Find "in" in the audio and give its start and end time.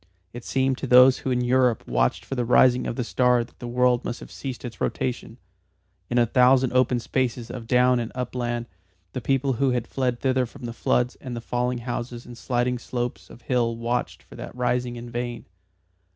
1.29-1.41, 6.09-6.17, 14.95-15.07